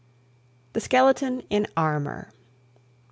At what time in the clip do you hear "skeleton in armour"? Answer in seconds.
0.81-2.31